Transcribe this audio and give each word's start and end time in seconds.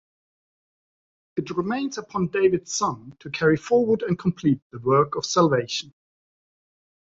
It 1.37 1.51
remains 1.51 1.99
upon 1.99 2.29
David's 2.29 2.73
son 2.73 3.15
to 3.19 3.29
carry 3.29 3.55
forward 3.55 4.01
and 4.01 4.17
complete 4.17 4.59
the 4.71 4.79
work 4.79 5.15
of 5.15 5.27
salvation. 5.27 5.93